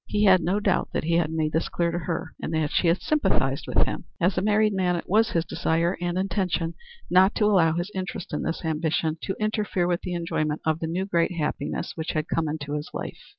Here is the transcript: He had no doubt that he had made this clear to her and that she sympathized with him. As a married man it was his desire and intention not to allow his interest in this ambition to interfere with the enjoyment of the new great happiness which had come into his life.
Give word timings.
He 0.07 0.23
had 0.23 0.41
no 0.41 0.59
doubt 0.59 0.89
that 0.93 1.03
he 1.03 1.17
had 1.17 1.29
made 1.31 1.51
this 1.51 1.69
clear 1.69 1.91
to 1.91 1.99
her 1.99 2.33
and 2.41 2.51
that 2.55 2.71
she 2.71 2.91
sympathized 2.95 3.67
with 3.67 3.85
him. 3.85 4.05
As 4.19 4.35
a 4.35 4.41
married 4.41 4.73
man 4.73 4.95
it 4.95 5.07
was 5.07 5.29
his 5.29 5.45
desire 5.45 5.95
and 6.01 6.17
intention 6.17 6.73
not 7.11 7.35
to 7.35 7.45
allow 7.45 7.73
his 7.73 7.91
interest 7.93 8.33
in 8.33 8.41
this 8.41 8.65
ambition 8.65 9.19
to 9.21 9.35
interfere 9.39 9.85
with 9.87 10.01
the 10.01 10.13
enjoyment 10.15 10.61
of 10.65 10.79
the 10.79 10.87
new 10.87 11.05
great 11.05 11.33
happiness 11.33 11.91
which 11.93 12.13
had 12.13 12.27
come 12.27 12.47
into 12.49 12.73
his 12.73 12.89
life. 12.95 13.19